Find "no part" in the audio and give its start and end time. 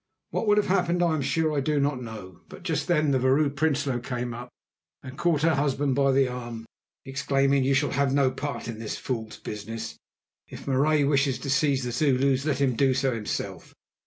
8.11-8.67